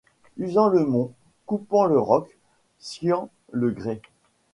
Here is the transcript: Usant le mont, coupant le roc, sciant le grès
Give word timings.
Usant 0.39 0.69
le 0.69 0.83
mont, 0.83 1.13
coupant 1.45 1.85
le 1.85 1.99
roc, 1.99 2.35
sciant 2.79 3.29
le 3.53 3.69
grès 3.69 4.01